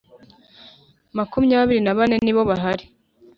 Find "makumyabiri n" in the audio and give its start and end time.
1.17-1.87